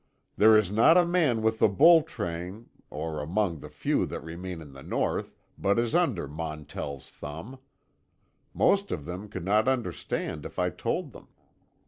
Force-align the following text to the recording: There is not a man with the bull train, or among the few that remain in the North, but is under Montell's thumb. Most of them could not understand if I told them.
There 0.35 0.57
is 0.57 0.71
not 0.71 0.97
a 0.97 1.05
man 1.05 1.43
with 1.43 1.59
the 1.59 1.67
bull 1.69 2.01
train, 2.01 2.69
or 2.89 3.21
among 3.21 3.59
the 3.59 3.69
few 3.69 4.07
that 4.07 4.23
remain 4.23 4.59
in 4.59 4.73
the 4.73 4.81
North, 4.81 5.35
but 5.59 5.77
is 5.77 5.93
under 5.93 6.27
Montell's 6.27 7.11
thumb. 7.11 7.59
Most 8.51 8.91
of 8.91 9.05
them 9.05 9.29
could 9.29 9.45
not 9.45 9.67
understand 9.67 10.43
if 10.43 10.57
I 10.57 10.71
told 10.71 11.11
them. 11.11 11.27